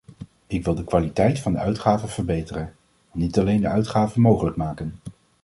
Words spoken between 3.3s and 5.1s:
alleen de uitgaven mogelijk maken.